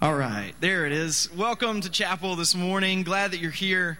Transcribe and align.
All 0.00 0.14
right, 0.14 0.54
there 0.60 0.86
it 0.86 0.92
is. 0.92 1.28
Welcome 1.34 1.80
to 1.80 1.90
chapel 1.90 2.36
this 2.36 2.54
morning. 2.54 3.02
Glad 3.02 3.32
that 3.32 3.40
you're 3.40 3.50
here. 3.50 3.98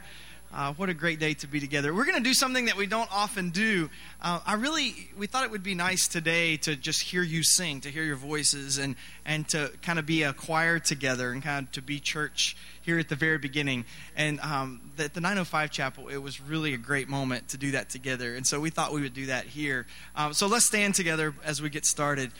Uh, 0.54 0.72
what 0.74 0.88
a 0.88 0.94
great 0.94 1.18
day 1.18 1.34
to 1.34 1.48
be 1.48 1.58
together. 1.58 1.92
We're 1.92 2.04
going 2.04 2.16
to 2.16 2.22
do 2.22 2.34
something 2.34 2.66
that 2.66 2.76
we 2.76 2.86
don't 2.86 3.12
often 3.12 3.50
do. 3.50 3.90
Uh, 4.22 4.38
I 4.46 4.54
really, 4.54 4.94
we 5.18 5.26
thought 5.26 5.42
it 5.42 5.50
would 5.50 5.64
be 5.64 5.74
nice 5.74 6.06
today 6.06 6.56
to 6.58 6.76
just 6.76 7.02
hear 7.02 7.24
you 7.24 7.42
sing, 7.42 7.80
to 7.80 7.90
hear 7.90 8.04
your 8.04 8.14
voices, 8.14 8.78
and, 8.78 8.94
and 9.26 9.48
to 9.48 9.72
kind 9.82 9.98
of 9.98 10.06
be 10.06 10.22
a 10.22 10.32
choir 10.32 10.78
together 10.78 11.32
and 11.32 11.42
kind 11.42 11.66
of 11.66 11.72
to 11.72 11.82
be 11.82 11.98
church 11.98 12.56
here 12.82 13.00
at 13.00 13.08
the 13.08 13.16
very 13.16 13.38
beginning. 13.38 13.84
And 14.14 14.38
um, 14.38 14.92
at 15.00 15.14
the 15.14 15.20
905 15.20 15.72
Chapel, 15.72 16.06
it 16.06 16.18
was 16.18 16.40
really 16.40 16.74
a 16.74 16.78
great 16.78 17.08
moment 17.08 17.48
to 17.48 17.56
do 17.56 17.72
that 17.72 17.90
together. 17.90 18.36
And 18.36 18.46
so 18.46 18.60
we 18.60 18.70
thought 18.70 18.92
we 18.92 19.02
would 19.02 19.14
do 19.14 19.26
that 19.26 19.46
here. 19.46 19.84
Um, 20.14 20.32
so 20.32 20.46
let's 20.46 20.64
stand 20.64 20.94
together 20.94 21.34
as 21.42 21.60
we 21.60 21.70
get 21.70 21.84
started. 21.84 22.30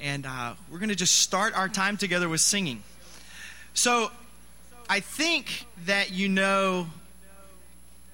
And 0.00 0.24
uh, 0.24 0.54
we're 0.70 0.78
going 0.78 0.88
to 0.88 0.94
just 0.94 1.16
start 1.16 1.54
our 1.54 1.68
time 1.68 1.98
together 1.98 2.26
with 2.26 2.40
singing. 2.40 2.82
So 3.74 4.10
I 4.88 5.00
think 5.00 5.66
that 5.86 6.12
you 6.12 6.28
know, 6.28 6.88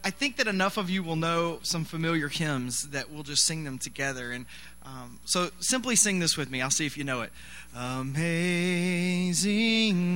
I 0.05 0.11
think 0.11 0.37
that 0.37 0.47
enough 0.47 0.77
of 0.77 0.89
you 0.89 1.03
will 1.03 1.17
know 1.17 1.59
some 1.63 1.85
familiar 1.85 2.29
hymns 2.29 2.91
that 2.91 3.11
we'll 3.11 3.25
just 3.25 3.45
sing 3.45 3.65
them 3.65 3.79
together. 3.79 4.31
And 4.31 4.47
um, 4.85 5.19
so 5.25 5.51
simply 5.61 5.97
sing 5.97 6.21
this 6.21 6.37
with 6.37 6.51
me. 6.51 6.63
I'll 6.63 6.71
see 6.71 6.87
if 6.87 6.97
you 6.97 7.03
know 7.05 7.23
it. 7.23 7.33
Amazing 7.77 8.53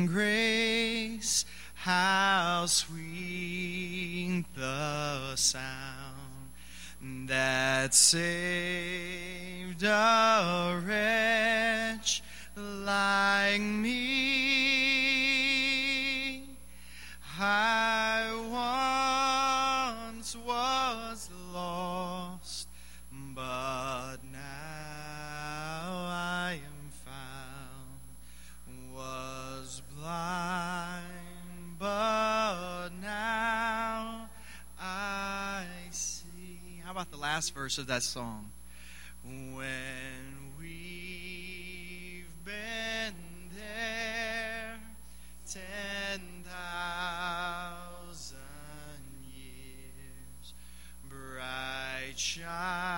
grace, 0.06 1.44
how 1.74 2.66
sweet 2.66 4.44
the 4.56 5.34
sound 5.36 6.22
that 7.28 7.94
saved 7.94 8.22
a 9.82 10.80
wretch 10.86 12.22
like 12.56 13.60
me. 13.60 15.21
I 17.44 18.30
once 20.06 20.36
was 20.36 21.28
lost, 21.52 22.68
but 23.10 24.18
now 24.30 24.38
I 24.38 26.60
am 26.64 26.92
found. 27.04 27.98
Was 28.94 29.82
blind, 29.98 31.02
but 31.80 32.90
now 33.00 34.28
I 34.80 35.64
see. 35.90 36.80
How 36.84 36.92
about 36.92 37.10
the 37.10 37.16
last 37.16 37.54
verse 37.54 37.76
of 37.78 37.88
that 37.88 38.04
song? 38.04 38.52
When 39.24 40.41
bright 52.36 52.91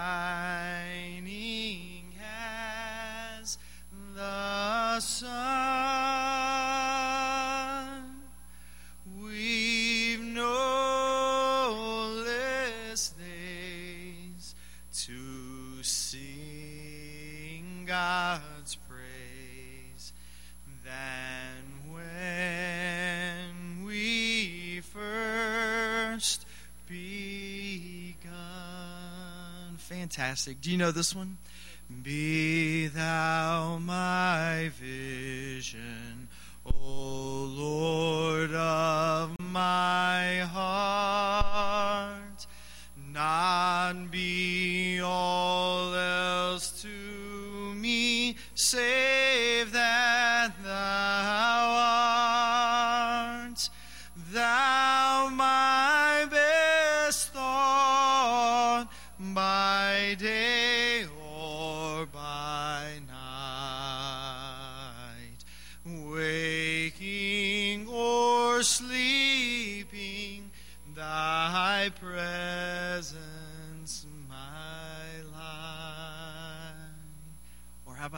Fantastic. 30.05 30.61
Do 30.61 30.71
you 30.71 30.77
know 30.77 30.91
this 30.91 31.17
one? 31.17 31.39
Be 32.03 32.89
thou 32.89 33.79
my 33.81 34.71
vision, 34.79 36.29
O 36.67 37.49
Lord 37.51 38.14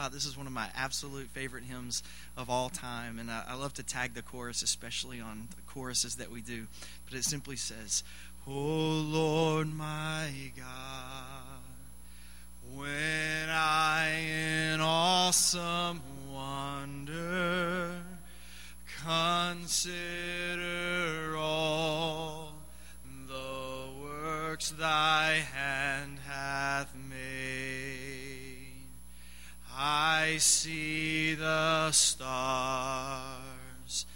About 0.07 0.15
this 0.15 0.25
is 0.25 0.37
one 0.37 0.47
of 0.47 0.53
my 0.53 0.69
absolute 0.77 1.27
favorite 1.31 1.65
hymns 1.65 2.05
of 2.37 2.49
all 2.49 2.69
time, 2.69 3.19
and 3.19 3.29
I, 3.29 3.43
I 3.49 3.55
love 3.57 3.75
to 3.75 3.83
tag 3.83 4.15
the 4.15 4.23
chorus, 4.23 4.63
especially 4.63 5.21
on 5.21 5.49
the 5.51 5.63
choruses 5.67 6.15
that 6.19 6.31
we 6.31 6.43
do. 6.43 6.69
But 7.11 7.19
it 7.19 7.25
simply 7.25 7.57
says, 7.57 8.05
"O 8.47 8.53
Lord 8.53 9.67
my 9.67 10.31
God, 10.57 11.59
when 12.73 13.49
I 13.51 14.75
in 14.75 14.81
awesome 14.81 16.01
wonder 16.31 18.01
consider 19.05 19.91
all 21.37 22.55
the 23.27 23.89
works 24.01 24.71
thy 24.71 25.45
hand 25.53 26.21
hath 26.29 26.95
made, 26.95 27.16
I 29.79 30.39
see 30.39 31.35
the 31.35 31.93
stars, 31.93 34.07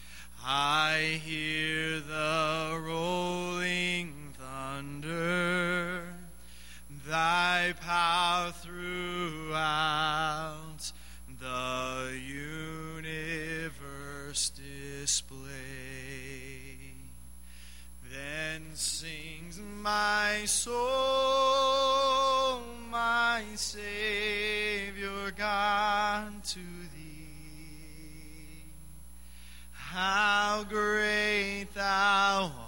I 0.42 1.20
hear 1.22 2.00
the 2.00 2.80
rolling 2.82 4.34
thunder, 4.38 6.14
thy 7.06 7.74
power 7.78 8.52
throughout 8.52 8.78
the 11.38 12.18
universe 12.96 14.48
display. 14.48 15.44
Then 18.10 18.62
sings 18.72 19.60
my 19.82 20.46
soul, 20.46 21.79
How 30.02 30.64
great 30.66 31.74
thou 31.74 32.50
art! 32.56 32.59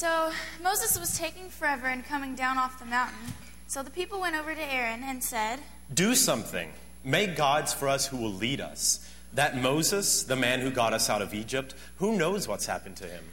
So 0.00 0.32
Moses 0.62 0.98
was 0.98 1.18
taking 1.18 1.50
forever 1.50 1.86
in 1.86 2.02
coming 2.02 2.34
down 2.34 2.56
off 2.56 2.78
the 2.78 2.86
mountain. 2.86 3.34
So 3.66 3.82
the 3.82 3.90
people 3.90 4.18
went 4.18 4.34
over 4.34 4.54
to 4.54 4.72
Aaron 4.72 5.02
and 5.04 5.22
said, 5.22 5.58
Do 5.92 6.14
something. 6.14 6.70
Make 7.04 7.36
gods 7.36 7.74
for 7.74 7.86
us 7.86 8.06
who 8.06 8.16
will 8.16 8.32
lead 8.32 8.62
us. 8.62 9.06
That 9.34 9.58
Moses, 9.58 10.22
the 10.22 10.36
man 10.36 10.60
who 10.60 10.70
got 10.70 10.94
us 10.94 11.10
out 11.10 11.20
of 11.20 11.34
Egypt, 11.34 11.74
who 11.96 12.16
knows 12.16 12.48
what's 12.48 12.64
happened 12.64 12.96
to 12.96 13.04
him? 13.04 13.24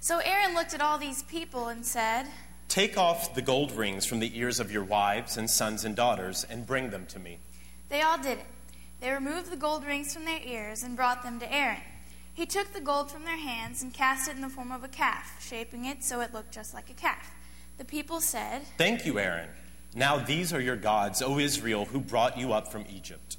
So 0.00 0.18
Aaron 0.18 0.52
looked 0.52 0.74
at 0.74 0.80
all 0.80 0.98
these 0.98 1.22
people 1.22 1.68
and 1.68 1.86
said, 1.86 2.26
Take 2.66 2.98
off 2.98 3.36
the 3.36 3.40
gold 3.40 3.70
rings 3.70 4.04
from 4.04 4.18
the 4.18 4.36
ears 4.36 4.58
of 4.58 4.72
your 4.72 4.82
wives 4.82 5.36
and 5.36 5.48
sons 5.48 5.84
and 5.84 5.94
daughters 5.94 6.44
and 6.50 6.66
bring 6.66 6.90
them 6.90 7.06
to 7.06 7.20
me. 7.20 7.38
They 7.88 8.02
all 8.02 8.18
did 8.18 8.38
it. 8.38 8.46
They 9.00 9.12
removed 9.12 9.52
the 9.52 9.56
gold 9.56 9.84
rings 9.84 10.12
from 10.12 10.24
their 10.24 10.40
ears 10.44 10.82
and 10.82 10.96
brought 10.96 11.22
them 11.22 11.38
to 11.38 11.54
Aaron. 11.54 11.82
He 12.40 12.46
took 12.46 12.72
the 12.72 12.80
gold 12.80 13.10
from 13.10 13.26
their 13.26 13.36
hands 13.36 13.82
and 13.82 13.92
cast 13.92 14.26
it 14.26 14.34
in 14.34 14.40
the 14.40 14.48
form 14.48 14.72
of 14.72 14.82
a 14.82 14.88
calf, 14.88 15.36
shaping 15.46 15.84
it 15.84 16.02
so 16.02 16.22
it 16.22 16.32
looked 16.32 16.52
just 16.52 16.72
like 16.72 16.88
a 16.88 16.94
calf. 16.94 17.30
The 17.76 17.84
people 17.84 18.22
said, 18.22 18.62
Thank 18.78 19.04
you, 19.04 19.18
Aaron. 19.18 19.50
Now 19.94 20.16
these 20.16 20.50
are 20.54 20.60
your 20.62 20.76
gods, 20.76 21.20
O 21.20 21.38
Israel, 21.38 21.84
who 21.84 22.00
brought 22.00 22.38
you 22.38 22.54
up 22.54 22.72
from 22.72 22.86
Egypt. 22.88 23.36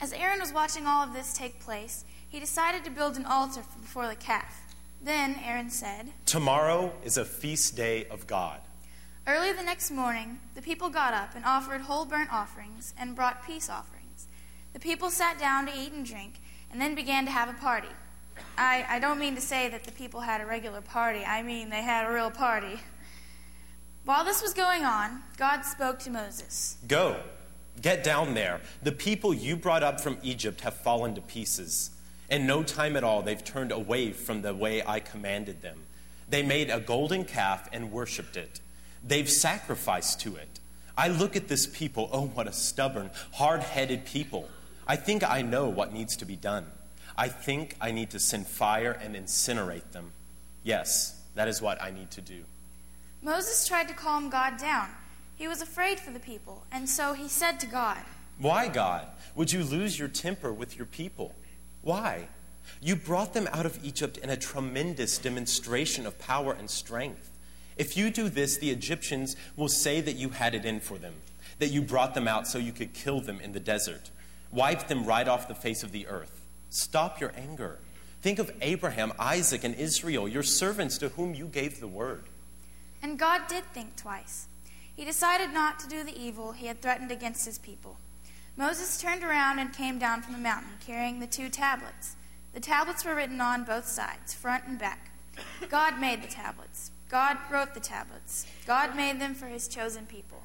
As 0.00 0.12
Aaron 0.12 0.38
was 0.38 0.52
watching 0.52 0.86
all 0.86 1.02
of 1.02 1.12
this 1.12 1.32
take 1.32 1.58
place, 1.58 2.04
he 2.28 2.38
decided 2.38 2.84
to 2.84 2.90
build 2.92 3.16
an 3.16 3.24
altar 3.24 3.62
before 3.82 4.06
the 4.06 4.14
calf. 4.14 4.72
Then 5.02 5.40
Aaron 5.44 5.68
said, 5.68 6.12
Tomorrow 6.24 6.92
is 7.02 7.16
a 7.16 7.24
feast 7.24 7.74
day 7.74 8.04
of 8.04 8.28
God. 8.28 8.60
Early 9.26 9.54
the 9.54 9.64
next 9.64 9.90
morning, 9.90 10.38
the 10.54 10.62
people 10.62 10.88
got 10.88 11.14
up 11.14 11.34
and 11.34 11.44
offered 11.44 11.80
whole 11.80 12.04
burnt 12.04 12.32
offerings 12.32 12.94
and 12.96 13.16
brought 13.16 13.44
peace 13.44 13.68
offerings. 13.68 14.28
The 14.72 14.78
people 14.78 15.10
sat 15.10 15.36
down 15.36 15.66
to 15.66 15.76
eat 15.76 15.90
and 15.90 16.06
drink 16.06 16.34
and 16.70 16.80
then 16.80 16.94
began 16.94 17.24
to 17.24 17.32
have 17.32 17.48
a 17.48 17.54
party. 17.54 17.88
I, 18.58 18.84
I 18.88 18.98
don't 18.98 19.18
mean 19.18 19.34
to 19.34 19.40
say 19.40 19.68
that 19.68 19.84
the 19.84 19.92
people 19.92 20.20
had 20.20 20.40
a 20.40 20.46
regular 20.46 20.80
party, 20.80 21.24
I 21.24 21.42
mean 21.42 21.70
they 21.70 21.82
had 21.82 22.08
a 22.08 22.12
real 22.12 22.30
party. 22.30 22.80
While 24.04 24.24
this 24.24 24.40
was 24.40 24.54
going 24.54 24.84
on, 24.84 25.22
God 25.36 25.62
spoke 25.62 25.98
to 26.00 26.10
Moses. 26.10 26.78
Go, 26.86 27.16
get 27.82 28.04
down 28.04 28.34
there. 28.34 28.60
The 28.82 28.92
people 28.92 29.34
you 29.34 29.56
brought 29.56 29.82
up 29.82 30.00
from 30.00 30.18
Egypt 30.22 30.60
have 30.60 30.74
fallen 30.74 31.14
to 31.16 31.20
pieces. 31.20 31.90
In 32.30 32.46
no 32.46 32.62
time 32.62 32.96
at 32.96 33.04
all, 33.04 33.22
they've 33.22 33.42
turned 33.42 33.72
away 33.72 34.12
from 34.12 34.42
the 34.42 34.54
way 34.54 34.82
I 34.86 35.00
commanded 35.00 35.62
them. 35.62 35.78
They 36.28 36.42
made 36.42 36.70
a 36.70 36.80
golden 36.80 37.24
calf 37.24 37.68
and 37.72 37.92
worshiped 37.92 38.36
it. 38.36 38.60
They've 39.02 39.28
sacrificed 39.28 40.20
to 40.20 40.36
it. 40.36 40.60
I 40.96 41.08
look 41.08 41.36
at 41.36 41.48
this 41.48 41.66
people, 41.66 42.08
oh, 42.12 42.26
what 42.26 42.48
a 42.48 42.52
stubborn, 42.52 43.10
hard 43.32 43.62
headed 43.62 44.06
people. 44.06 44.48
I 44.86 44.96
think 44.96 45.28
I 45.28 45.42
know 45.42 45.68
what 45.68 45.92
needs 45.92 46.16
to 46.16 46.24
be 46.24 46.36
done. 46.36 46.66
I 47.18 47.28
think 47.28 47.76
I 47.80 47.92
need 47.92 48.10
to 48.10 48.18
send 48.18 48.46
fire 48.46 48.92
and 48.92 49.16
incinerate 49.16 49.92
them. 49.92 50.12
Yes, 50.62 51.20
that 51.34 51.48
is 51.48 51.62
what 51.62 51.80
I 51.82 51.90
need 51.90 52.10
to 52.12 52.20
do. 52.20 52.44
Moses 53.22 53.66
tried 53.66 53.88
to 53.88 53.94
calm 53.94 54.28
God 54.28 54.58
down. 54.58 54.88
He 55.36 55.48
was 55.48 55.62
afraid 55.62 55.98
for 55.98 56.10
the 56.10 56.20
people, 56.20 56.64
and 56.70 56.88
so 56.88 57.12
he 57.12 57.28
said 57.28 57.58
to 57.60 57.66
God, 57.66 57.98
Why, 58.38 58.68
God, 58.68 59.06
would 59.34 59.52
you 59.52 59.64
lose 59.64 59.98
your 59.98 60.08
temper 60.08 60.52
with 60.52 60.76
your 60.76 60.86
people? 60.86 61.34
Why? 61.82 62.28
You 62.80 62.96
brought 62.96 63.34
them 63.34 63.48
out 63.52 63.66
of 63.66 63.78
Egypt 63.84 64.18
in 64.18 64.30
a 64.30 64.36
tremendous 64.36 65.18
demonstration 65.18 66.06
of 66.06 66.18
power 66.18 66.52
and 66.52 66.68
strength. 66.68 67.30
If 67.76 67.96
you 67.96 68.10
do 68.10 68.28
this, 68.28 68.56
the 68.56 68.70
Egyptians 68.70 69.36
will 69.56 69.68
say 69.68 70.00
that 70.00 70.16
you 70.16 70.30
had 70.30 70.54
it 70.54 70.64
in 70.64 70.80
for 70.80 70.96
them, 70.96 71.14
that 71.58 71.68
you 71.68 71.82
brought 71.82 72.14
them 72.14 72.26
out 72.28 72.46
so 72.46 72.58
you 72.58 72.72
could 72.72 72.94
kill 72.94 73.20
them 73.20 73.40
in 73.40 73.52
the 73.52 73.60
desert, 73.60 74.10
wipe 74.50 74.88
them 74.88 75.04
right 75.04 75.28
off 75.28 75.48
the 75.48 75.54
face 75.54 75.82
of 75.82 75.92
the 75.92 76.06
earth. 76.06 76.45
Stop 76.70 77.20
your 77.20 77.32
anger. 77.36 77.78
Think 78.22 78.38
of 78.38 78.52
Abraham, 78.60 79.12
Isaac, 79.18 79.62
and 79.64 79.74
Israel, 79.74 80.26
your 80.26 80.42
servants 80.42 80.98
to 80.98 81.10
whom 81.10 81.34
you 81.34 81.46
gave 81.46 81.80
the 81.80 81.86
word. 81.86 82.24
And 83.02 83.18
God 83.18 83.42
did 83.48 83.64
think 83.72 83.96
twice. 83.96 84.48
He 84.96 85.04
decided 85.04 85.52
not 85.52 85.78
to 85.80 85.88
do 85.88 86.02
the 86.02 86.18
evil 86.18 86.52
he 86.52 86.66
had 86.66 86.80
threatened 86.80 87.12
against 87.12 87.44
his 87.44 87.58
people. 87.58 87.98
Moses 88.56 88.98
turned 88.98 89.22
around 89.22 89.58
and 89.58 89.72
came 89.72 89.98
down 89.98 90.22
from 90.22 90.32
the 90.32 90.40
mountain, 90.40 90.72
carrying 90.84 91.20
the 91.20 91.26
two 91.26 91.50
tablets. 91.50 92.16
The 92.54 92.60
tablets 92.60 93.04
were 93.04 93.14
written 93.14 93.40
on 93.40 93.64
both 93.64 93.86
sides, 93.86 94.32
front 94.32 94.64
and 94.66 94.78
back. 94.78 95.10
God 95.68 96.00
made 96.00 96.22
the 96.22 96.28
tablets. 96.28 96.90
God 97.10 97.36
wrote 97.50 97.74
the 97.74 97.80
tablets. 97.80 98.46
God 98.66 98.96
made 98.96 99.20
them 99.20 99.34
for 99.34 99.46
his 99.46 99.68
chosen 99.68 100.06
people. 100.06 100.42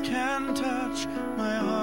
Can 0.00 0.54
touch 0.54 1.06
my 1.36 1.56
heart 1.56 1.77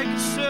like 0.00 0.08
a 0.16 0.49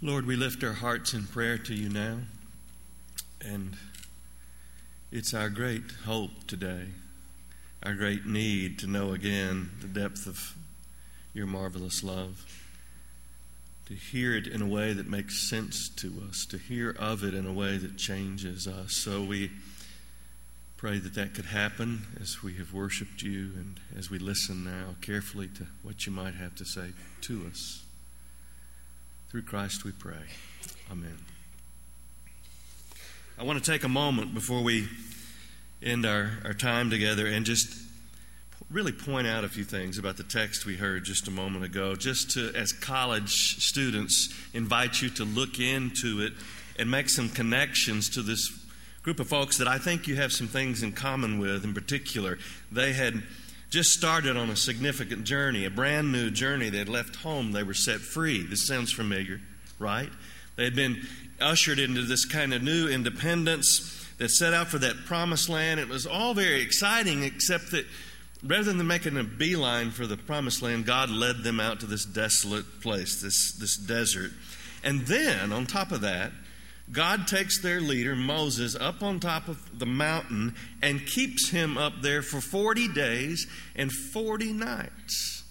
Lord, 0.00 0.26
we 0.26 0.36
lift 0.36 0.62
our 0.62 0.74
hearts 0.74 1.12
in 1.12 1.26
prayer 1.26 1.58
to 1.58 1.74
you 1.74 1.88
now. 1.88 2.18
And 3.44 3.76
it's 5.10 5.34
our 5.34 5.48
great 5.48 5.82
hope 6.04 6.46
today, 6.46 6.84
our 7.82 7.94
great 7.94 8.24
need 8.24 8.78
to 8.78 8.86
know 8.86 9.10
again 9.10 9.70
the 9.80 9.88
depth 9.88 10.28
of 10.28 10.54
your 11.34 11.46
marvelous 11.48 12.04
love, 12.04 12.46
to 13.86 13.94
hear 13.94 14.36
it 14.36 14.46
in 14.46 14.62
a 14.62 14.68
way 14.68 14.92
that 14.92 15.08
makes 15.08 15.50
sense 15.50 15.88
to 15.88 16.22
us, 16.28 16.46
to 16.46 16.58
hear 16.58 16.94
of 16.96 17.24
it 17.24 17.34
in 17.34 17.44
a 17.44 17.52
way 17.52 17.76
that 17.76 17.96
changes 17.96 18.68
us. 18.68 18.92
So 18.92 19.24
we 19.24 19.50
pray 20.76 20.98
that 20.98 21.14
that 21.14 21.34
could 21.34 21.46
happen 21.46 22.02
as 22.20 22.40
we 22.40 22.54
have 22.54 22.72
worshiped 22.72 23.22
you 23.22 23.50
and 23.56 23.80
as 23.96 24.10
we 24.10 24.20
listen 24.20 24.64
now 24.64 24.94
carefully 25.00 25.48
to 25.56 25.66
what 25.82 26.06
you 26.06 26.12
might 26.12 26.34
have 26.34 26.54
to 26.54 26.64
say 26.64 26.90
to 27.22 27.46
us. 27.50 27.82
Through 29.30 29.42
Christ 29.42 29.84
we 29.84 29.92
pray. 29.92 30.24
Amen. 30.90 31.18
I 33.38 33.44
want 33.44 33.62
to 33.62 33.70
take 33.70 33.84
a 33.84 33.88
moment 33.88 34.32
before 34.32 34.62
we 34.62 34.88
end 35.82 36.06
our, 36.06 36.38
our 36.46 36.54
time 36.54 36.88
together 36.88 37.26
and 37.26 37.44
just 37.44 37.76
really 38.70 38.90
point 38.90 39.26
out 39.26 39.44
a 39.44 39.48
few 39.50 39.64
things 39.64 39.98
about 39.98 40.16
the 40.16 40.22
text 40.22 40.64
we 40.64 40.76
heard 40.76 41.04
just 41.04 41.28
a 41.28 41.30
moment 41.30 41.62
ago, 41.62 41.94
just 41.94 42.30
to, 42.30 42.50
as 42.54 42.72
college 42.72 43.62
students, 43.62 44.34
invite 44.54 45.02
you 45.02 45.10
to 45.10 45.26
look 45.26 45.60
into 45.60 46.22
it 46.22 46.32
and 46.78 46.90
make 46.90 47.10
some 47.10 47.28
connections 47.28 48.08
to 48.08 48.22
this 48.22 48.50
group 49.02 49.20
of 49.20 49.28
folks 49.28 49.58
that 49.58 49.68
I 49.68 49.76
think 49.76 50.08
you 50.08 50.16
have 50.16 50.32
some 50.32 50.48
things 50.48 50.82
in 50.82 50.92
common 50.92 51.38
with. 51.38 51.64
In 51.64 51.74
particular, 51.74 52.38
they 52.72 52.94
had 52.94 53.22
just 53.70 53.92
started 53.92 54.36
on 54.36 54.50
a 54.50 54.56
significant 54.56 55.24
journey, 55.24 55.64
a 55.64 55.70
brand 55.70 56.10
new 56.10 56.30
journey. 56.30 56.70
They 56.70 56.78
had 56.78 56.88
left 56.88 57.16
home, 57.16 57.52
they 57.52 57.62
were 57.62 57.74
set 57.74 58.00
free. 58.00 58.42
This 58.42 58.66
sounds 58.66 58.92
familiar, 58.92 59.40
right? 59.78 60.10
They 60.56 60.64
had 60.64 60.74
been 60.74 61.06
ushered 61.40 61.78
into 61.78 62.02
this 62.02 62.24
kind 62.24 62.52
of 62.52 62.62
new 62.62 62.88
independence 62.88 64.06
that 64.18 64.30
set 64.30 64.52
out 64.52 64.68
for 64.68 64.78
that 64.78 65.04
promised 65.06 65.48
land. 65.48 65.78
It 65.78 65.88
was 65.88 66.06
all 66.06 66.34
very 66.34 66.60
exciting, 66.60 67.22
except 67.22 67.70
that 67.70 67.86
rather 68.42 68.72
than 68.72 68.86
making 68.86 69.16
a 69.16 69.24
beeline 69.24 69.90
for 69.90 70.06
the 70.06 70.16
promised 70.16 70.62
land, 70.62 70.86
God 70.86 71.10
led 71.10 71.42
them 71.44 71.60
out 71.60 71.80
to 71.80 71.86
this 71.86 72.04
desolate 72.04 72.80
place, 72.80 73.20
this, 73.20 73.52
this 73.52 73.76
desert. 73.76 74.32
And 74.82 75.06
then, 75.06 75.52
on 75.52 75.66
top 75.66 75.92
of 75.92 76.00
that, 76.02 76.32
God 76.90 77.26
takes 77.28 77.60
their 77.60 77.80
leader, 77.80 78.16
Moses, 78.16 78.74
up 78.74 79.02
on 79.02 79.20
top 79.20 79.48
of 79.48 79.78
the 79.78 79.86
mountain 79.86 80.54
and 80.82 81.04
keeps 81.04 81.50
him 81.50 81.76
up 81.76 82.00
there 82.00 82.22
for 82.22 82.40
40 82.40 82.88
days 82.88 83.46
and 83.76 83.92
40 83.92 84.52
nights. 84.54 85.44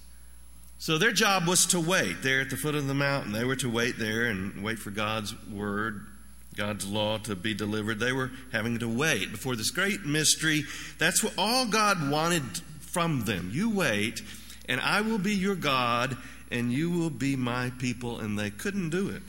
So 0.79 0.97
their 0.97 1.11
job 1.11 1.47
was 1.47 1.65
to 1.67 1.79
wait 1.79 2.23
there 2.23 2.41
at 2.41 2.49
the 2.49 2.57
foot 2.57 2.75
of 2.75 2.87
the 2.87 2.93
mountain. 2.93 3.33
They 3.33 3.43
were 3.43 3.55
to 3.57 3.69
wait 3.69 3.99
there 3.99 4.25
and 4.25 4.63
wait 4.63 4.79
for 4.79 4.89
God's 4.89 5.35
word, 5.47 6.05
God's 6.55 6.87
law 6.87 7.17
to 7.19 7.35
be 7.35 7.53
delivered. 7.53 7.99
They 7.99 8.13
were 8.13 8.31
having 8.51 8.79
to 8.79 8.87
wait 8.87 9.31
before 9.31 9.55
this 9.55 9.69
great 9.69 10.05
mystery. 10.05 10.63
That's 10.97 11.23
what 11.23 11.33
all 11.37 11.67
God 11.67 12.09
wanted 12.09 12.43
from 12.79 13.25
them. 13.25 13.51
You 13.53 13.69
wait, 13.69 14.21
and 14.67 14.81
I 14.81 15.01
will 15.01 15.19
be 15.19 15.35
your 15.35 15.55
God, 15.55 16.17
and 16.51 16.71
you 16.71 16.89
will 16.89 17.09
be 17.09 17.35
my 17.35 17.71
people. 17.79 18.19
And 18.19 18.39
they 18.39 18.49
couldn't 18.49 18.89
do 18.89 19.09
it. 19.09 19.23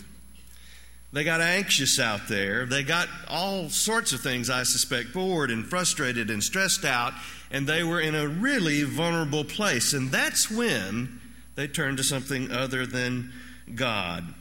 They 1.13 1.25
got 1.25 1.41
anxious 1.41 1.99
out 1.99 2.29
there. 2.29 2.67
They 2.67 2.83
got 2.83 3.09
all 3.29 3.71
sorts 3.71 4.13
of 4.13 4.21
things, 4.21 4.51
I 4.51 4.65
suspect, 4.65 5.15
bored 5.15 5.51
and 5.51 5.65
frustrated 5.65 6.31
and 6.31 6.43
stressed 6.43 6.85
out, 6.85 7.15
and 7.51 7.67
they 7.67 7.83
were 7.83 8.01
in 8.01 8.15
a 8.15 8.29
really 8.29 8.83
vulnerable 8.83 9.45
place. 9.45 9.95
And 9.95 10.11
that's 10.11 10.51
when 10.51 11.21
they 11.55 11.67
turned 11.67 11.97
to 11.97 12.05
something 12.05 12.53
other 12.53 12.85
than 12.87 13.33
God, 13.75 14.35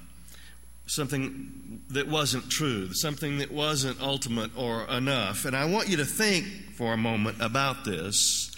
something 0.88 1.82
that 1.90 2.10
wasn't 2.10 2.50
true, 2.50 2.94
something 2.94 3.38
that 3.38 3.52
wasn't 3.52 4.02
ultimate 4.02 4.52
or 4.58 4.84
enough. 4.90 5.46
And 5.46 5.56
I 5.56 5.66
want 5.66 5.88
you 5.88 5.98
to 5.98 6.06
think 6.06 6.46
for 6.76 6.92
a 6.92 6.98
moment 6.98 7.38
about 7.42 7.86
this 7.86 8.52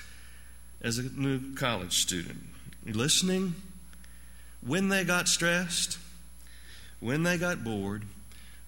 as 0.82 0.98
a 0.98 1.04
new 1.04 1.54
college 1.54 1.94
student. 1.94 2.39
You 2.86 2.94
listening? 2.94 3.54
When 4.66 4.89
they 4.89 5.04
got 5.04 5.28
stressed, 5.28 6.00
when 7.00 7.24
they 7.24 7.38
got 7.38 7.63
bored, 7.63 8.03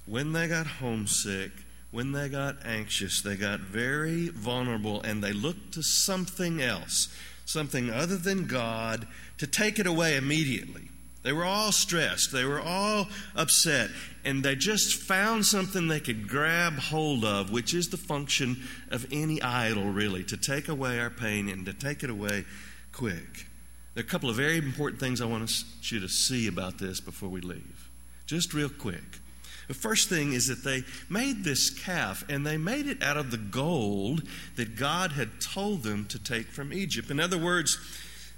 when 0.06 0.34
they 0.34 0.48
got 0.48 0.68
homesick, 0.68 1.52
when 1.92 2.14
they 2.14 2.30
got 2.30 2.66
anxious, 2.66 3.22
they 3.22 3.36
got 3.36 3.60
very 3.60 4.30
vulnerable 4.30 5.02
and 5.02 5.24
they 5.24 5.34
looked 5.34 5.74
to 5.74 5.84
something 5.84 6.62
else, 6.62 7.14
something 7.46 7.90
other 7.90 8.18
than 8.18 8.48
God, 8.48 9.08
to 9.38 9.48
take 9.48 9.78
it 9.78 9.88
away 9.88 10.16
immediately. 10.16 10.88
They 11.24 11.34
were 11.34 11.46
all 11.46 11.72
stressed, 11.72 12.32
they 12.32 12.46
were 12.46 12.62
all 12.62 13.08
upset, 13.36 13.92
and 14.26 14.42
they 14.42 14.56
just 14.56 14.96
found 14.96 15.46
something 15.46 15.88
they 15.88 16.00
could 16.00 16.28
grab 16.28 16.74
hold 16.80 17.24
of, 17.24 17.52
which 17.52 17.76
is 17.76 17.90
the 17.90 17.98
function 17.98 18.64
of 18.90 19.06
any 19.12 19.40
idol, 19.42 19.92
really, 19.92 20.24
to 20.24 20.38
take 20.38 20.68
away 20.68 21.00
our 21.00 21.12
pain 21.12 21.48
and 21.48 21.66
to 21.68 21.74
take 21.74 22.04
it 22.04 22.10
away 22.10 22.46
quick. 22.92 23.46
There 23.94 24.04
are 24.04 24.08
a 24.08 24.10
couple 24.10 24.32
of 24.32 24.36
very 24.36 24.58
important 24.58 25.00
things 25.00 25.22
I 25.22 25.26
want 25.26 25.64
you 25.84 26.00
to 26.00 26.10
see 26.10 26.48
about 26.48 26.80
this 26.80 27.00
before 27.00 27.30
we 27.30 27.42
leave. 27.42 27.91
Just 28.32 28.54
real 28.54 28.70
quick. 28.70 29.20
The 29.68 29.74
first 29.74 30.08
thing 30.08 30.32
is 30.32 30.48
that 30.48 30.64
they 30.64 30.86
made 31.10 31.44
this 31.44 31.70
calf 31.70 32.24
and 32.30 32.48
they 32.48 32.56
made 32.56 32.88
it 32.88 33.04
out 33.04 33.18
of 33.18 33.30
the 33.30 33.36
gold 33.36 34.24
that 34.56 34.78
God 34.78 35.12
had 35.12 35.42
told 35.42 35.84
them 35.84 36.06
to 36.06 36.18
take 36.18 36.48
from 36.48 36.72
Egypt. 36.72 37.12
In 37.12 37.20
other 37.20 37.38
words, 37.38 37.78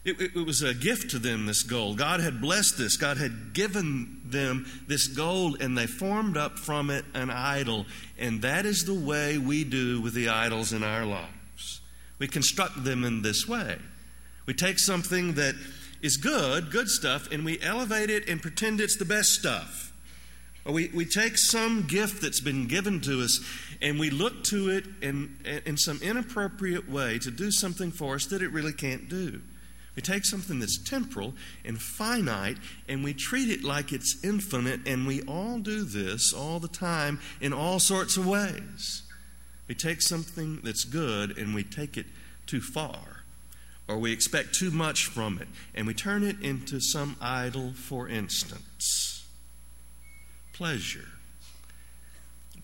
it, 0.03 0.19
it, 0.19 0.31
it, 0.35 0.47
was 0.47 0.63
a 0.63 0.73
gift 0.73 1.11
to 1.11 1.19
them, 1.19 1.45
this 1.45 1.61
gold. 1.61 1.99
God 1.99 2.21
had 2.21 2.41
blessed 2.41 2.79
this. 2.79 2.97
God 2.97 3.17
had 3.17 3.53
given 3.53 4.19
them 4.25 4.65
this 4.87 5.05
gold, 5.05 5.61
and 5.61 5.77
they 5.77 5.85
formed 5.85 6.37
up 6.37 6.57
from 6.57 6.89
it 6.89 7.05
an 7.13 7.29
idol. 7.29 7.85
And 8.17 8.41
that 8.41 8.65
is 8.65 8.85
the 8.85 8.95
way 8.95 9.37
we 9.37 9.63
do 9.63 10.01
with 10.01 10.15
the 10.15 10.29
idols 10.29 10.73
in 10.73 10.81
our 10.81 11.05
lives. 11.05 11.81
We 12.17 12.27
construct 12.27 12.83
them 12.83 13.03
in 13.03 13.21
this 13.21 13.47
way. 13.47 13.77
We 14.47 14.55
take 14.55 14.79
something 14.79 15.35
that 15.35 15.53
is 16.03 16.17
good, 16.17 16.69
good 16.69 16.89
stuff, 16.89 17.31
and 17.31 17.43
we 17.43 17.59
elevate 17.61 18.09
it 18.11 18.27
and 18.29 18.41
pretend 18.41 18.81
it's 18.81 18.97
the 18.97 19.05
best 19.05 19.29
stuff. 19.29 19.93
Or 20.65 20.73
we, 20.73 20.89
we 20.93 21.05
take 21.05 21.37
some 21.37 21.87
gift 21.87 22.21
that's 22.21 22.41
been 22.41 22.67
given 22.67 23.01
to 23.01 23.21
us 23.21 23.39
and 23.81 23.99
we 23.99 24.09
look 24.09 24.43
to 24.45 24.69
it 24.69 24.85
in, 25.01 25.37
in 25.65 25.77
some 25.77 25.99
inappropriate 26.01 26.89
way 26.89 27.19
to 27.19 27.31
do 27.31 27.51
something 27.51 27.91
for 27.91 28.15
us 28.15 28.27
that 28.27 28.41
it 28.41 28.51
really 28.51 28.71
can't 28.71 29.09
do. 29.09 29.41
We 29.95 30.01
take 30.01 30.25
something 30.25 30.59
that's 30.59 30.77
temporal 30.77 31.33
and 31.65 31.81
finite 31.81 32.57
and 32.87 33.03
we 33.03 33.13
treat 33.13 33.49
it 33.49 33.63
like 33.63 33.91
it's 33.91 34.23
infinite, 34.23 34.87
and 34.87 35.05
we 35.05 35.21
all 35.23 35.59
do 35.59 35.83
this 35.83 36.33
all 36.33 36.59
the 36.59 36.67
time 36.67 37.19
in 37.41 37.53
all 37.53 37.79
sorts 37.79 38.17
of 38.17 38.25
ways. 38.25 39.03
We 39.67 39.75
take 39.75 40.01
something 40.01 40.61
that's 40.63 40.83
good 40.83 41.37
and 41.37 41.53
we 41.53 41.63
take 41.63 41.97
it 41.97 42.07
too 42.45 42.61
far 42.61 43.22
or 43.87 43.97
we 43.97 44.11
expect 44.11 44.53
too 44.55 44.71
much 44.71 45.05
from 45.05 45.39
it, 45.39 45.47
and 45.75 45.85
we 45.85 45.93
turn 45.93 46.23
it 46.23 46.39
into 46.41 46.79
some 46.79 47.15
idol, 47.19 47.73
for 47.73 48.07
instance. 48.07 49.25
Pleasure. 50.53 51.09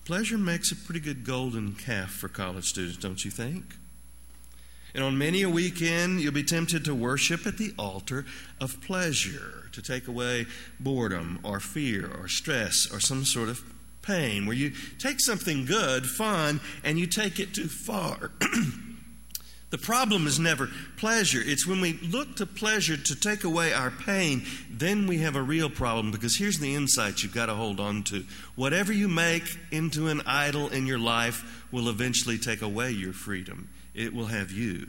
Pleasure 0.04 0.38
makes 0.38 0.72
a 0.72 0.76
pretty 0.76 1.00
good 1.00 1.24
golden 1.24 1.74
calf 1.74 2.10
for 2.10 2.28
college 2.28 2.64
students, 2.64 2.96
don't 2.96 3.24
you 3.24 3.30
think? 3.30 3.64
And 4.94 5.04
on 5.04 5.18
many 5.18 5.42
a 5.42 5.48
weekend, 5.48 6.20
you'll 6.20 6.32
be 6.32 6.42
tempted 6.42 6.84
to 6.86 6.94
worship 6.94 7.46
at 7.46 7.58
the 7.58 7.72
altar 7.78 8.24
of 8.60 8.80
pleasure, 8.80 9.68
to 9.72 9.82
take 9.82 10.08
away 10.08 10.46
boredom 10.80 11.38
or 11.44 11.60
fear 11.60 12.10
or 12.18 12.26
stress 12.26 12.88
or 12.92 12.98
some 12.98 13.24
sort 13.24 13.48
of 13.48 13.62
pain, 14.02 14.46
where 14.46 14.56
you 14.56 14.72
take 14.98 15.20
something 15.20 15.64
good, 15.64 16.06
fun, 16.06 16.60
and 16.82 16.98
you 16.98 17.06
take 17.06 17.38
it 17.38 17.54
too 17.54 17.68
far. 17.68 18.32
The 19.70 19.78
problem 19.78 20.26
is 20.26 20.40
never 20.40 20.68
pleasure. 20.96 21.40
It's 21.40 21.66
when 21.66 21.80
we 21.80 21.92
look 22.02 22.36
to 22.36 22.46
pleasure 22.46 22.96
to 22.96 23.14
take 23.14 23.44
away 23.44 23.72
our 23.72 23.92
pain, 23.92 24.42
then 24.68 25.06
we 25.06 25.18
have 25.18 25.36
a 25.36 25.42
real 25.42 25.70
problem 25.70 26.10
because 26.10 26.36
here's 26.36 26.58
the 26.58 26.74
insight 26.74 27.22
you've 27.22 27.34
got 27.34 27.46
to 27.46 27.54
hold 27.54 27.78
on 27.78 28.02
to. 28.04 28.24
Whatever 28.56 28.92
you 28.92 29.08
make 29.08 29.44
into 29.70 30.08
an 30.08 30.22
idol 30.26 30.68
in 30.68 30.86
your 30.86 30.98
life 30.98 31.66
will 31.70 31.88
eventually 31.88 32.36
take 32.36 32.62
away 32.62 32.90
your 32.90 33.12
freedom, 33.12 33.68
it 33.94 34.12
will 34.12 34.26
have 34.26 34.50
you. 34.50 34.88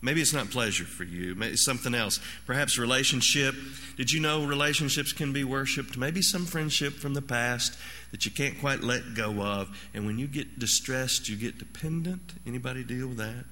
Maybe 0.00 0.20
it's 0.20 0.32
not 0.32 0.50
pleasure 0.50 0.84
for 0.84 1.02
you. 1.02 1.34
Maybe 1.34 1.54
it's 1.54 1.64
something 1.64 1.92
else. 1.92 2.20
Perhaps 2.46 2.78
relationship. 2.78 3.56
Did 3.96 4.12
you 4.12 4.20
know 4.20 4.46
relationships 4.46 5.12
can 5.12 5.32
be 5.32 5.42
worshiped? 5.42 5.96
Maybe 5.96 6.22
some 6.22 6.46
friendship 6.46 6.92
from 6.92 7.14
the 7.14 7.22
past 7.22 7.76
that 8.12 8.24
you 8.24 8.30
can't 8.30 8.60
quite 8.60 8.80
let 8.80 9.14
go 9.16 9.42
of. 9.42 9.76
And 9.94 10.06
when 10.06 10.16
you 10.16 10.28
get 10.28 10.60
distressed, 10.60 11.28
you 11.28 11.36
get 11.36 11.58
dependent. 11.58 12.34
Anybody 12.46 12.84
deal 12.84 13.08
with 13.08 13.18
that? 13.18 13.44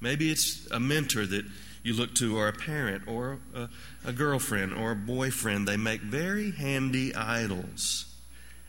Maybe 0.00 0.30
it's 0.30 0.70
a 0.70 0.78
mentor 0.78 1.26
that 1.26 1.44
you 1.82 1.94
look 1.94 2.14
to, 2.16 2.36
or 2.36 2.48
a 2.48 2.52
parent, 2.52 3.06
or 3.06 3.38
a, 3.54 3.68
a 4.04 4.12
girlfriend, 4.12 4.74
or 4.74 4.90
a 4.90 4.96
boyfriend. 4.96 5.68
They 5.68 5.76
make 5.76 6.00
very 6.00 6.50
handy 6.50 7.14
idols. 7.14 8.06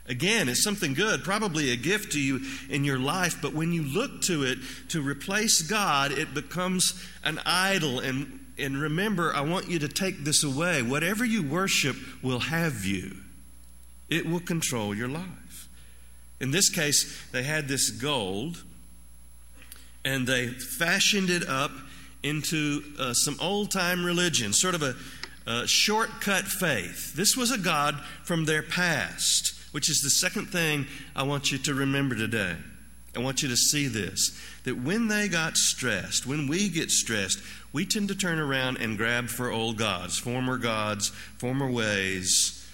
Again, 0.06 0.48
it's 0.48 0.62
something 0.62 0.94
good, 0.94 1.22
probably 1.22 1.70
a 1.70 1.76
gift 1.76 2.12
to 2.12 2.20
you 2.20 2.40
in 2.70 2.84
your 2.84 2.98
life, 2.98 3.42
but 3.42 3.52
when 3.52 3.72
you 3.72 3.82
look 3.82 4.22
to 4.22 4.44
it 4.44 4.58
to 4.88 5.02
replace 5.02 5.60
God, 5.60 6.12
it 6.12 6.32
becomes 6.32 6.94
an 7.24 7.40
idol. 7.44 7.98
And, 7.98 8.40
and 8.56 8.80
remember, 8.80 9.34
I 9.34 9.42
want 9.42 9.68
you 9.68 9.78
to 9.80 9.88
take 9.88 10.24
this 10.24 10.42
away. 10.42 10.80
Whatever 10.80 11.26
you 11.26 11.42
worship 11.42 11.96
will 12.22 12.40
have 12.40 12.86
you. 12.86 13.16
it 14.08 14.26
will 14.26 14.40
control 14.40 14.94
your 14.94 15.08
life. 15.08 15.68
In 16.40 16.50
this 16.50 16.68
case, 16.68 17.26
they 17.32 17.42
had 17.42 17.68
this 17.68 17.90
gold 17.90 18.64
and 20.08 20.26
they 20.26 20.46
fashioned 20.46 21.28
it 21.28 21.46
up 21.46 21.70
into 22.22 22.82
uh, 22.98 23.12
some 23.12 23.36
old 23.42 23.70
time 23.70 24.02
religion, 24.02 24.54
sort 24.54 24.74
of 24.74 24.82
a, 24.82 24.94
a 25.46 25.66
shortcut 25.66 26.44
faith. 26.44 27.12
This 27.12 27.36
was 27.36 27.50
a 27.50 27.58
God 27.58 27.94
from 28.24 28.46
their 28.46 28.62
past, 28.62 29.52
which 29.72 29.90
is 29.90 30.00
the 30.00 30.08
second 30.08 30.46
thing 30.46 30.86
I 31.14 31.24
want 31.24 31.52
you 31.52 31.58
to 31.58 31.74
remember 31.74 32.14
today. 32.14 32.56
I 33.14 33.18
want 33.18 33.42
you 33.42 33.50
to 33.50 33.56
see 33.56 33.86
this 33.86 34.40
that 34.64 34.82
when 34.82 35.08
they 35.08 35.28
got 35.28 35.58
stressed, 35.58 36.26
when 36.26 36.46
we 36.48 36.70
get 36.70 36.90
stressed, 36.90 37.40
we 37.74 37.84
tend 37.84 38.08
to 38.08 38.14
turn 38.14 38.38
around 38.38 38.78
and 38.78 38.96
grab 38.96 39.28
for 39.28 39.50
old 39.50 39.76
gods, 39.76 40.18
former 40.18 40.56
gods, 40.56 41.10
former 41.36 41.70
ways. 41.70 42.66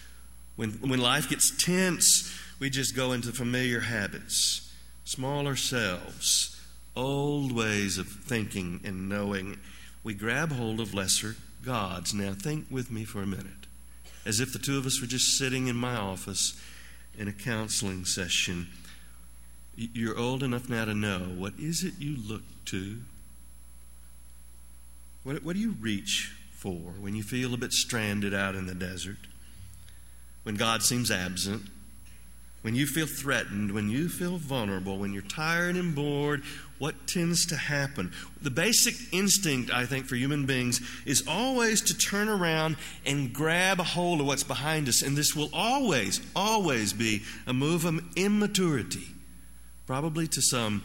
When, 0.55 0.71
when 0.75 1.01
life 1.01 1.29
gets 1.29 1.51
tense, 1.65 2.33
we 2.61 2.71
just 2.71 2.95
go 2.95 3.11
into 3.11 3.33
familiar 3.33 3.81
habits, 3.81 4.73
smaller 5.05 5.57
selves, 5.57 6.54
old 6.97 7.53
ways 7.53 7.99
of 7.99 8.09
thinking 8.09 8.81
and 8.85 9.09
knowing. 9.09 9.59
We 10.03 10.15
grab 10.15 10.53
hold 10.53 10.81
of 10.81 10.95
lesser 10.95 11.37
gods. 11.65 12.15
Now, 12.15 12.33
think 12.33 12.67
with 12.71 12.91
me 12.91 13.05
for 13.05 13.23
a 13.23 13.27
minute, 13.27 13.67
as 14.27 14.41
if 14.41 14.53
the 14.53 14.59
two 14.59 14.79
of 14.79 14.87
us 14.87 15.01
were 15.01 15.07
just 15.07 15.39
sitting 15.39 15.67
in 15.67 15.77
my 15.77 15.97
office 15.97 16.61
in 17.19 17.29
a 17.29 17.33
counseling 17.33 18.05
session. 18.05 18.69
You're 19.77 20.19
old 20.19 20.43
enough 20.43 20.69
now 20.69 20.85
to 20.85 20.95
know 20.95 21.21
what 21.37 21.55
is 21.59 21.83
it 21.83 21.95
you 21.99 22.17
look 22.17 22.43
to? 22.67 22.99
What, 25.25 25.43
what 25.43 25.55
do 25.55 25.61
you 25.61 25.75
reach 25.81 26.33
for 26.53 26.93
when 27.01 27.15
you 27.15 27.23
feel 27.23 27.55
a 27.55 27.57
bit 27.57 27.73
stranded 27.73 28.35
out 28.35 28.55
in 28.55 28.67
the 28.67 28.75
desert? 28.75 29.17
When 30.43 30.57
God 30.57 30.83
seems 30.83 31.11
absent? 31.11 31.63
When 32.63 32.75
you 32.75 32.87
feel 32.87 33.07
threatened? 33.07 33.73
When 33.73 33.91
you 33.91 34.09
feel 34.09 34.39
vulnerable? 34.39 34.99
When 34.99 35.13
you're 35.13 35.23
tired 35.23 35.77
and 35.77 35.95
bored? 35.95 36.43
What 36.85 37.07
tends 37.07 37.47
to 37.47 37.57
happen? 37.57 38.13
The 38.43 38.51
basic 38.51 38.95
instinct, 39.11 39.73
I 39.73 39.87
think, 39.87 40.05
for 40.05 40.17
human 40.17 40.45
beings 40.45 40.83
is 41.07 41.25
always 41.27 41.81
to 41.81 41.97
turn 41.97 42.29
around 42.29 42.77
and 43.07 43.33
grab 43.33 43.81
a 43.81 43.85
hold 43.85 44.21
of 44.21 44.27
what's 44.27 44.43
behind 44.43 44.87
us. 44.87 45.01
And 45.01 45.17
this 45.17 45.35
will 45.35 45.49
always, 45.55 46.21
always 46.37 46.93
be 46.93 47.23
a 47.47 47.55
move 47.55 47.87
of 47.87 48.05
immaturity. 48.17 49.07
Probably 49.87 50.29
to 50.29 50.43
some, 50.43 50.85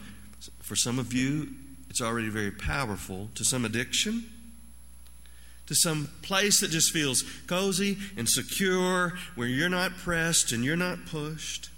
for 0.60 0.74
some 0.74 0.98
of 0.98 1.12
you, 1.12 1.50
it's 1.90 2.00
already 2.00 2.30
very 2.30 2.50
powerful, 2.50 3.28
to 3.34 3.44
some 3.44 3.66
addiction, 3.66 4.24
to 5.66 5.74
some 5.74 6.08
place 6.22 6.60
that 6.60 6.70
just 6.70 6.94
feels 6.94 7.24
cozy 7.46 7.98
and 8.16 8.26
secure, 8.26 9.18
where 9.34 9.48
you're 9.48 9.68
not 9.68 9.98
pressed 9.98 10.50
and 10.50 10.64
you're 10.64 10.76
not 10.76 11.04
pushed, 11.04 11.68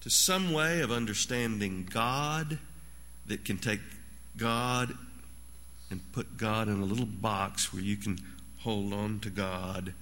to 0.00 0.10
some 0.10 0.52
way 0.52 0.80
of 0.80 0.90
understanding 0.90 1.86
God 1.88 2.58
that 3.26 3.44
can 3.44 3.58
take 3.58 3.80
God 4.36 4.94
and 5.90 6.00
put 6.12 6.36
God 6.36 6.68
in 6.68 6.80
a 6.80 6.84
little 6.84 7.06
box 7.06 7.72
where 7.72 7.82
you 7.82 7.96
can 7.96 8.18
hold 8.60 8.92
on 8.92 9.20
to 9.20 9.30
God. 9.30 9.94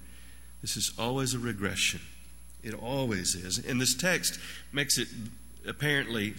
This 0.61 0.77
is 0.77 0.93
always 0.97 1.33
a 1.33 1.39
regression. 1.39 2.01
It 2.63 2.73
always 2.73 3.35
is. 3.35 3.57
And 3.57 3.81
this 3.81 3.95
text 3.95 4.39
makes 4.71 4.97
it 4.97 5.07
apparently 5.67 6.35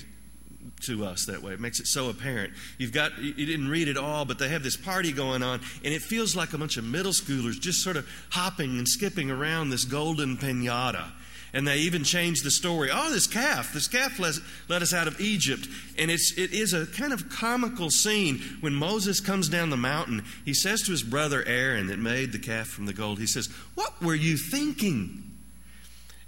to 0.83 1.05
us 1.05 1.27
that 1.27 1.42
way. 1.42 1.53
It 1.53 1.61
makes 1.61 1.81
it 1.81 1.87
so 1.87 2.09
apparent. 2.09 2.53
You've 2.79 2.92
got, 2.92 3.18
you 3.18 3.47
didn't 3.47 3.68
read 3.68 3.88
it 3.88 3.97
all, 3.97 4.25
but 4.25 4.38
they 4.38 4.49
have 4.49 4.62
this 4.62 4.77
party 4.77 5.12
going 5.12 5.42
on, 5.42 5.61
and 5.85 5.92
it 5.92 6.03
feels 6.03 6.37
like 6.37 6.53
a 6.53 6.59
bunch 6.59 6.77
of 6.77 6.85
middle 6.85 7.12
schoolers 7.12 7.61
just 7.61 7.83
sort 7.83 7.97
of 7.97 8.09
hopping 8.31 8.79
and 8.79 8.87
skipping 8.87 9.31
around 9.31 9.71
this 9.71 9.85
golden 9.85 10.37
pinata. 10.37 11.11
And 11.55 11.69
they 11.69 11.79
even 11.79 12.03
changed 12.03 12.45
the 12.45 12.51
story. 12.51 12.88
Oh, 12.91 13.12
this 13.12 13.27
calf, 13.27 13.75
this 13.75 13.87
calf 13.87 14.19
let, 14.19 14.83
us 14.83 14.95
out 14.95 15.07
of 15.07 15.21
Egypt. 15.21 15.69
And 15.99 16.11
it's, 16.11 16.33
it 16.38 16.53
is 16.53 16.73
a 16.73 16.87
kind 16.87 17.12
of 17.12 17.29
comical 17.29 17.91
scene 17.91 18.38
when 18.61 18.73
Moses 18.73 19.21
comes 19.21 19.51
down 19.51 19.69
the 19.69 19.77
mountain. 19.77 20.25
He 20.47 20.55
says 20.55 20.81
to 20.83 20.93
his 20.93 21.03
brother 21.03 21.45
Aaron 21.47 21.88
that 21.88 21.99
made 21.99 22.33
the 22.33 22.38
calf 22.38 22.69
from 22.69 22.87
the 22.87 22.95
gold, 22.95 23.19
he 23.19 23.27
says, 23.27 23.49
What 23.75 24.01
were 24.01 24.15
you 24.15 24.38
thinking? 24.38 25.25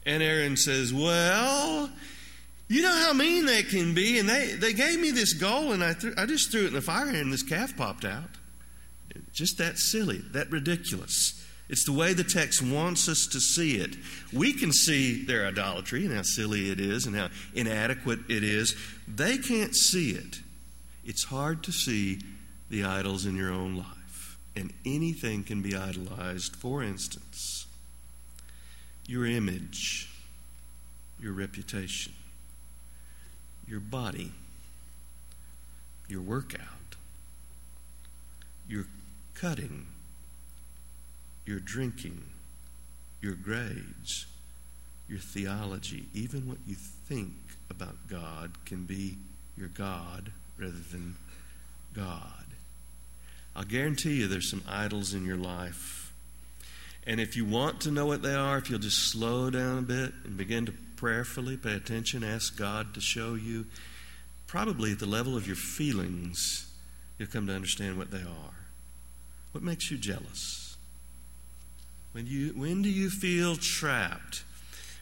And 0.04 0.22
Aaron 0.22 0.58
says, 0.58 0.92
Well, 0.92 1.88
you 2.68 2.82
know 2.82 2.92
how 2.92 3.12
mean 3.12 3.46
they 3.46 3.62
can 3.62 3.94
be, 3.94 4.18
and 4.18 4.28
they, 4.28 4.52
they 4.52 4.72
gave 4.72 4.98
me 4.98 5.10
this 5.10 5.34
gold, 5.34 5.72
and 5.72 5.84
I, 5.84 5.92
th- 5.92 6.14
I 6.16 6.26
just 6.26 6.50
threw 6.50 6.64
it 6.64 6.68
in 6.68 6.74
the 6.74 6.80
fire, 6.82 7.08
and 7.08 7.32
this 7.32 7.42
calf 7.42 7.76
popped 7.76 8.04
out. 8.04 8.30
Just 9.32 9.58
that 9.58 9.78
silly, 9.78 10.18
that 10.32 10.50
ridiculous. 10.50 11.43
It's 11.68 11.84
the 11.86 11.92
way 11.92 12.12
the 12.12 12.24
text 12.24 12.62
wants 12.62 13.08
us 13.08 13.26
to 13.28 13.40
see 13.40 13.76
it. 13.76 13.96
We 14.32 14.52
can 14.52 14.72
see 14.72 15.24
their 15.24 15.46
idolatry 15.46 16.04
and 16.04 16.14
how 16.14 16.22
silly 16.22 16.70
it 16.70 16.78
is 16.78 17.06
and 17.06 17.16
how 17.16 17.28
inadequate 17.54 18.20
it 18.28 18.44
is. 18.44 18.76
They 19.08 19.38
can't 19.38 19.74
see 19.74 20.10
it. 20.10 20.40
It's 21.04 21.24
hard 21.24 21.62
to 21.64 21.72
see 21.72 22.20
the 22.68 22.84
idols 22.84 23.26
in 23.26 23.36
your 23.36 23.52
own 23.52 23.76
life, 23.76 24.38
and 24.56 24.72
anything 24.84 25.44
can 25.44 25.62
be 25.62 25.76
idolized. 25.76 26.56
For 26.56 26.82
instance, 26.82 27.66
your 29.06 29.26
image, 29.26 30.10
your 31.20 31.32
reputation 31.32 32.12
your 33.66 33.80
body, 33.80 34.32
your 36.08 36.20
workout, 36.20 36.60
your 38.68 38.86
cutting, 39.34 39.86
your 41.46 41.60
drinking, 41.60 42.22
your 43.20 43.34
grades, 43.34 44.26
your 45.08 45.18
theology, 45.18 46.06
even 46.14 46.48
what 46.48 46.58
you 46.66 46.74
think 46.74 47.34
about 47.70 48.08
God 48.08 48.52
can 48.64 48.84
be 48.84 49.16
your 49.56 49.68
God 49.68 50.32
rather 50.58 50.72
than 50.90 51.16
God. 51.94 52.44
I'll 53.56 53.64
guarantee 53.64 54.14
you 54.14 54.26
there's 54.26 54.50
some 54.50 54.64
idols 54.68 55.14
in 55.14 55.24
your 55.24 55.36
life. 55.36 56.12
And 57.06 57.20
if 57.20 57.36
you 57.36 57.44
want 57.44 57.82
to 57.82 57.90
know 57.90 58.06
what 58.06 58.22
they 58.22 58.34
are, 58.34 58.58
if 58.58 58.70
you'll 58.70 58.78
just 58.78 59.10
slow 59.10 59.50
down 59.50 59.78
a 59.78 59.82
bit 59.82 60.12
and 60.24 60.36
begin 60.36 60.66
to 60.66 60.72
prayerfully, 60.96 61.56
pay 61.56 61.74
attention, 61.74 62.24
ask 62.24 62.56
God 62.56 62.94
to 62.94 63.00
show 63.00 63.34
you, 63.34 63.66
probably 64.46 64.92
at 64.92 64.98
the 64.98 65.06
level 65.06 65.36
of 65.36 65.46
your 65.46 65.56
feelings, 65.56 66.72
you'll 67.18 67.28
come 67.28 67.46
to 67.46 67.52
understand 67.52 67.98
what 67.98 68.10
they 68.10 68.22
are. 68.22 68.54
What 69.52 69.62
makes 69.62 69.90
you 69.90 69.98
jealous? 69.98 70.63
When, 72.14 72.26
you, 72.26 72.50
when 72.50 72.82
do 72.82 72.88
you 72.88 73.10
feel 73.10 73.56
trapped? 73.56 74.44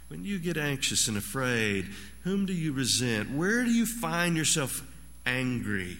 When 0.08 0.22
do 0.22 0.30
you 0.30 0.38
get 0.38 0.56
anxious 0.56 1.08
and 1.08 1.16
afraid? 1.16 1.90
Whom 2.24 2.46
do 2.46 2.54
you 2.54 2.72
resent? 2.72 3.30
Where 3.30 3.64
do 3.64 3.70
you 3.70 3.84
find 3.84 4.34
yourself 4.34 4.82
angry? 5.26 5.98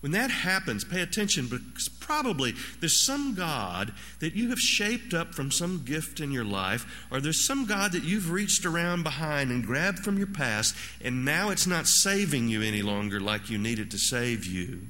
When 0.00 0.12
that 0.12 0.30
happens, 0.30 0.82
pay 0.82 1.02
attention 1.02 1.48
because 1.48 1.90
probably 2.00 2.54
there's 2.80 3.04
some 3.04 3.34
God 3.34 3.92
that 4.20 4.34
you 4.34 4.48
have 4.48 4.58
shaped 4.58 5.12
up 5.12 5.34
from 5.34 5.50
some 5.50 5.84
gift 5.84 6.20
in 6.20 6.32
your 6.32 6.44
life, 6.44 7.06
or 7.10 7.20
there's 7.20 7.44
some 7.44 7.66
God 7.66 7.92
that 7.92 8.04
you've 8.04 8.30
reached 8.30 8.64
around 8.64 9.02
behind 9.02 9.50
and 9.50 9.66
grabbed 9.66 9.98
from 9.98 10.16
your 10.16 10.26
past, 10.26 10.74
and 11.04 11.24
now 11.24 11.50
it's 11.50 11.66
not 11.66 11.86
saving 11.86 12.48
you 12.48 12.62
any 12.62 12.80
longer 12.80 13.20
like 13.20 13.50
you 13.50 13.58
need 13.58 13.78
it 13.78 13.90
to 13.90 13.98
save 13.98 14.46
you, 14.46 14.82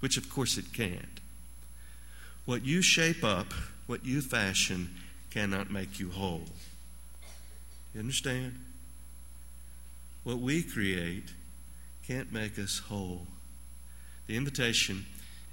which 0.00 0.16
of 0.16 0.28
course 0.28 0.58
it 0.58 0.72
can't. 0.72 1.20
What 2.44 2.64
you 2.64 2.82
shape 2.82 3.22
up, 3.22 3.52
what 3.92 4.06
you 4.06 4.22
fashion, 4.22 4.88
cannot 5.28 5.70
make 5.70 6.00
you 6.00 6.08
whole. 6.08 6.46
You 7.92 8.00
understand? 8.00 8.58
What 10.24 10.38
we 10.38 10.62
create 10.62 11.28
can't 12.08 12.32
make 12.32 12.58
us 12.58 12.78
whole. 12.88 13.26
The 14.28 14.36
invitation 14.38 15.04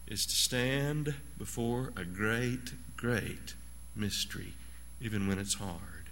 is 0.08 0.25
to 0.25 0.34
stand 0.34 1.15
before 1.38 1.91
a 1.97 2.06
great, 2.06 2.71
great 2.95 3.56
mystery, 3.93 4.54
even 5.02 5.28
when 5.28 5.38
it's 5.38 5.56
hard, 5.56 6.08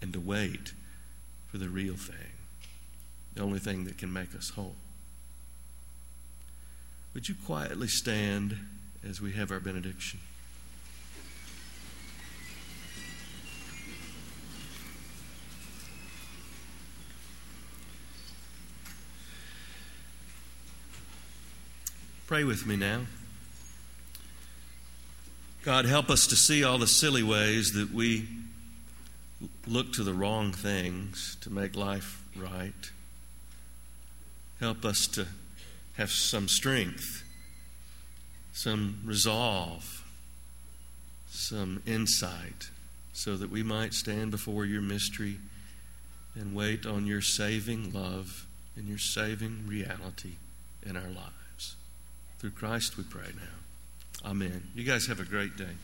and 0.00 0.12
to 0.14 0.18
wait 0.18 0.72
for 1.52 1.58
the 1.58 1.68
real 1.68 1.94
thing, 1.94 2.32
the 3.36 3.42
only 3.42 3.60
thing 3.60 3.84
that 3.84 3.96
can 3.96 4.12
make 4.12 4.34
us 4.34 4.50
whole. 4.50 4.74
Would 7.14 7.28
you 7.28 7.36
quietly 7.46 7.86
stand 7.86 8.58
as 9.08 9.20
we 9.20 9.34
have 9.34 9.52
our 9.52 9.60
benediction? 9.60 10.18
Pray 22.26 22.44
with 22.44 22.66
me 22.66 22.76
now. 22.76 23.02
God, 25.64 25.84
help 25.84 26.10
us 26.10 26.26
to 26.28 26.36
see 26.36 26.64
all 26.64 26.78
the 26.78 26.86
silly 26.86 27.22
ways 27.22 27.72
that 27.72 27.92
we 27.92 28.26
look 29.66 29.92
to 29.92 30.02
the 30.02 30.14
wrong 30.14 30.52
things 30.52 31.36
to 31.40 31.50
make 31.50 31.76
life 31.76 32.22
right. 32.36 32.90
Help 34.60 34.84
us 34.84 35.06
to 35.08 35.26
have 35.96 36.10
some 36.10 36.48
strength, 36.48 37.22
some 38.52 39.00
resolve, 39.04 40.04
some 41.28 41.82
insight 41.86 42.70
so 43.12 43.36
that 43.36 43.50
we 43.50 43.62
might 43.62 43.94
stand 43.94 44.30
before 44.30 44.64
your 44.64 44.80
mystery 44.80 45.38
and 46.34 46.54
wait 46.54 46.86
on 46.86 47.06
your 47.06 47.20
saving 47.20 47.92
love 47.92 48.46
and 48.76 48.88
your 48.88 48.98
saving 48.98 49.66
reality 49.66 50.36
in 50.84 50.96
our 50.96 51.08
lives. 51.08 51.41
Through 52.42 52.50
Christ 52.50 52.98
we 52.98 53.04
pray 53.04 53.28
now. 53.36 54.28
Amen. 54.28 54.66
You 54.74 54.82
guys 54.82 55.06
have 55.06 55.20
a 55.20 55.24
great 55.24 55.56
day. 55.56 55.76